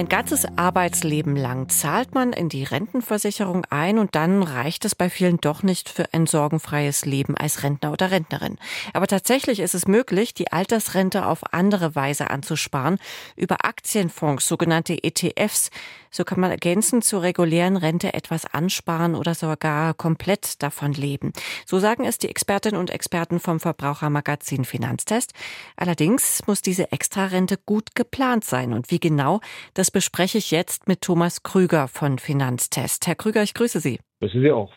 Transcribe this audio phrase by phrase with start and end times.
[0.00, 5.10] Ein ganzes Arbeitsleben lang zahlt man in die Rentenversicherung ein und dann reicht es bei
[5.10, 8.56] vielen doch nicht für ein sorgenfreies Leben als Rentner oder Rentnerin.
[8.94, 12.98] Aber tatsächlich ist es möglich, die Altersrente auf andere Weise anzusparen,
[13.36, 15.70] über Aktienfonds, sogenannte ETFs.
[16.10, 21.32] So kann man ergänzend zur regulären Rente etwas ansparen oder sogar komplett davon leben.
[21.66, 25.34] So sagen es die Expertinnen und Experten vom Verbrauchermagazin Finanztest.
[25.76, 28.72] Allerdings muss diese Extrarente gut geplant sein.
[28.72, 29.40] Und wie genau,
[29.74, 33.06] das bespreche ich jetzt mit Thomas Krüger von Finanztest.
[33.06, 34.00] Herr Krüger, ich grüße Sie.
[34.20, 34.72] Grüße Sie auch.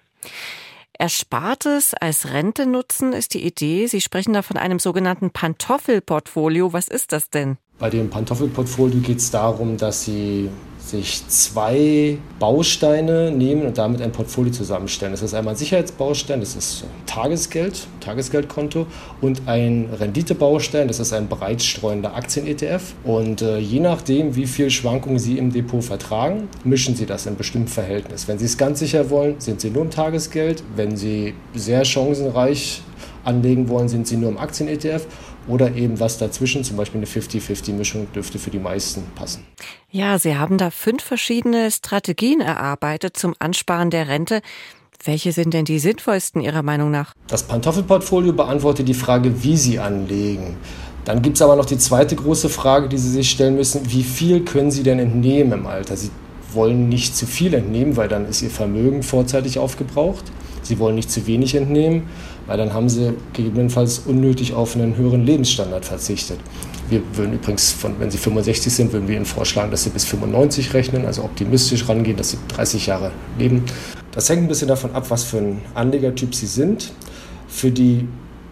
[0.98, 3.88] Erspartes als Rente nutzen ist die Idee.
[3.88, 6.72] Sie sprechen da von einem sogenannten Pantoffelportfolio.
[6.72, 7.58] Was ist das denn?
[7.80, 10.50] Bei dem Pantoffelportfolio geht es darum, dass Sie
[10.86, 15.14] sich zwei Bausteine nehmen und damit ein Portfolio zusammenstellen.
[15.14, 18.86] Das ist einmal ein Sicherheitsbaustein, das ist Tagesgeld, Tagesgeldkonto
[19.22, 22.94] und ein Renditebaustein, das ist ein bereitstreuender Aktien-ETF.
[23.04, 27.38] Und äh, je nachdem, wie viel Schwankungen Sie im Depot vertragen, mischen Sie das in
[27.38, 28.28] bestimmten Verhältnis.
[28.28, 30.64] Wenn Sie es ganz sicher wollen, sind Sie nur im Tagesgeld.
[30.76, 32.82] Wenn Sie sehr chancenreich
[33.24, 35.06] anlegen wollen, sind Sie nur im Aktien-ETF
[35.48, 39.46] oder eben was dazwischen, zum Beispiel eine 50-50-Mischung, dürfte für die meisten passen.
[39.90, 44.42] Ja, Sie haben da fünf verschiedene Strategien erarbeitet zum Ansparen der Rente.
[45.04, 47.14] Welche sind denn die sinnvollsten Ihrer Meinung nach?
[47.28, 50.56] Das Pantoffelportfolio beantwortet die Frage, wie Sie anlegen.
[51.04, 53.82] Dann gibt es aber noch die zweite große Frage, die Sie sich stellen müssen.
[53.92, 55.98] Wie viel können Sie denn entnehmen im Alter?
[55.98, 56.10] Sie
[56.54, 60.24] wollen nicht zu viel entnehmen, weil dann ist Ihr Vermögen vorzeitig aufgebraucht.
[60.64, 62.04] Sie wollen nicht zu wenig entnehmen,
[62.48, 66.40] weil dann haben sie gegebenenfalls unnötig auf einen höheren Lebensstandard verzichtet.
[66.90, 70.06] Wir würden übrigens, von, wenn Sie 65 sind, würden wir Ihnen vorschlagen, dass Sie bis
[70.06, 73.64] 95 rechnen, also optimistisch rangehen, dass Sie 30 Jahre leben.
[74.12, 76.92] Das hängt ein bisschen davon ab, was für ein Anlegertyp Sie sind.
[77.48, 78.08] Für die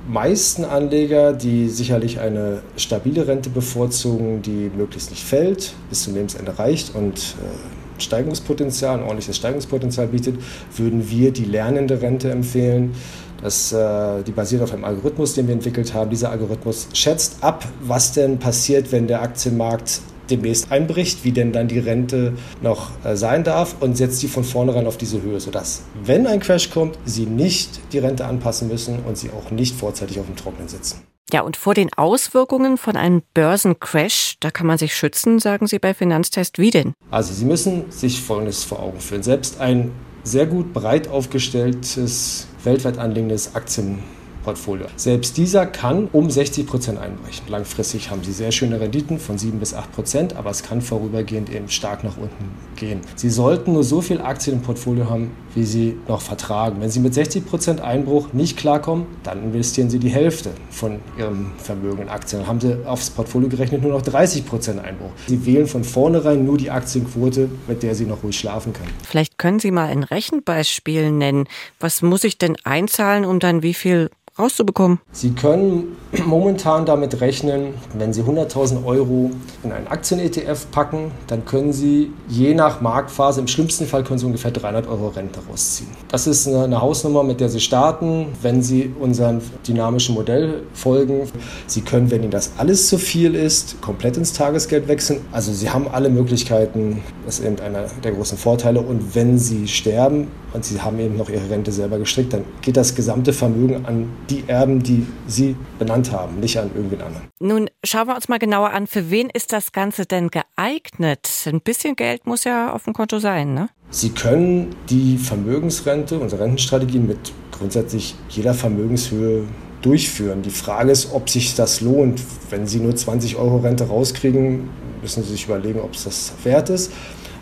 [0.08, 6.58] meisten Anleger, die sicherlich eine stabile Rente bevorzugen, die möglichst nicht fällt, bis zum Lebensende
[6.58, 10.36] reicht und äh, Steigungspotenzial, ein ordentliches Steigungspotenzial bietet,
[10.76, 12.94] würden wir die lernende Rente empfehlen.
[13.42, 16.10] Das, äh, die basiert auf einem Algorithmus, den wir entwickelt haben.
[16.10, 21.68] Dieser Algorithmus schätzt ab, was denn passiert, wenn der Aktienmarkt demnächst einbricht, wie denn dann
[21.68, 25.82] die Rente noch äh, sein darf und setzt die von vornherein auf diese Höhe, sodass,
[26.04, 30.20] wenn ein Crash kommt, Sie nicht die Rente anpassen müssen und Sie auch nicht vorzeitig
[30.20, 31.02] auf dem Trocknen sitzen.
[31.34, 35.80] Ja, und vor den Auswirkungen von einem Börsencrash, da kann man sich schützen, sagen Sie
[35.80, 36.58] bei Finanztest.
[36.60, 36.94] Wie denn?
[37.10, 39.24] Also Sie müssen sich Folgendes vor Augen führen.
[39.24, 39.92] Selbst ein
[40.24, 44.04] sehr gut breit aufgestelltes, weltweit anlegendes Aktien
[44.44, 44.88] Portfolio.
[44.96, 47.48] Selbst dieser kann um 60 Prozent einbrechen.
[47.48, 51.50] Langfristig haben sie sehr schöne Renditen von 7 bis 8 Prozent, aber es kann vorübergehend
[51.50, 53.02] eben stark nach unten gehen.
[53.16, 56.82] Sie sollten nur so viel Aktien im Portfolio haben, wie sie noch vertragen.
[56.82, 61.52] Wenn sie mit 60 Prozent Einbruch nicht klarkommen, dann investieren sie die Hälfte von ihrem
[61.58, 62.42] Vermögen in Aktien.
[62.42, 65.12] Dann haben sie aufs Portfolio gerechnet nur noch 30 Prozent Einbruch.
[65.28, 68.92] Sie wählen von vornherein nur die Aktienquote, mit der sie noch ruhig schlafen können.
[69.04, 71.46] Vielleicht können Sie mal ein Rechenbeispiel nennen.
[71.80, 75.00] Was muss ich denn einzahlen, um dann wie viel rauszubekommen?
[75.12, 79.32] Sie können momentan damit rechnen, wenn Sie 100.000 Euro
[79.64, 84.26] in einen Aktien-ETF packen, dann können Sie je nach Marktphase, im schlimmsten Fall können Sie
[84.26, 85.90] ungefähr 300 Euro Rente rausziehen.
[86.10, 91.30] Das ist eine Hausnummer, mit der Sie starten, wenn Sie unserem dynamischen Modell folgen.
[91.68, 95.22] Sie können, wenn Ihnen das alles zu viel ist, komplett ins Tagesgeld wechseln.
[95.32, 98.82] Also Sie haben alle Möglichkeiten, das ist eben einer der großen Vorteile.
[98.82, 102.78] Und wenn Sie sterben und Sie haben eben noch Ihre Rente selber gestrickt, dann geht
[102.78, 107.28] das gesamte Vermögen an die Erben, die Sie benannt haben, nicht an irgendwen anderen.
[107.40, 111.28] Nun schauen wir uns mal genauer an, für wen ist das Ganze denn geeignet?
[111.46, 113.70] Ein bisschen Geld muss ja auf dem Konto sein, ne?
[113.90, 119.44] Sie können die Vermögensrente, unsere Rentenstrategie mit grundsätzlich jeder Vermögenshöhe
[119.82, 120.42] durchführen.
[120.42, 122.22] Die Frage ist, ob sich das lohnt.
[122.50, 124.70] Wenn Sie nur 20 Euro Rente rauskriegen,
[125.02, 126.92] müssen Sie sich überlegen, ob es das wert ist.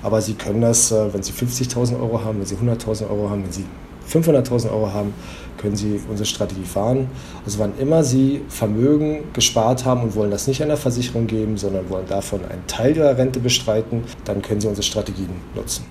[0.02, 3.44] Aber Sie können das, äh, wenn Sie 50.000 Euro haben, wenn Sie 100.000 Euro haben,
[3.44, 3.66] wenn Sie
[4.10, 5.14] 500.000 Euro haben,
[5.58, 7.08] können Sie unsere Strategie fahren.
[7.46, 11.90] Also wann immer Sie Vermögen gespart haben und wollen das nicht einer Versicherung geben, sondern
[11.90, 15.86] wollen davon einen Teil Ihrer Rente bestreiten, dann können Sie unsere Strategien nutzen.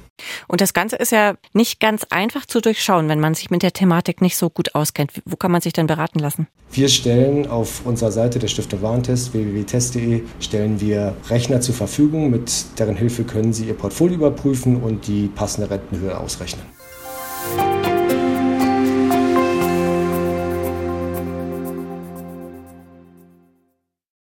[0.49, 3.73] Und das Ganze ist ja nicht ganz einfach zu durchschauen, wenn man sich mit der
[3.73, 5.13] Thematik nicht so gut auskennt.
[5.25, 6.49] Wo kann man sich denn beraten lassen?
[6.73, 12.31] Wir stellen auf unserer Seite der Stiftung Warentest www.test.de stellen wir Rechner zur Verfügung.
[12.31, 16.78] Mit deren Hilfe können Sie Ihr Portfolio überprüfen und die passende Rentenhöhe ausrechnen.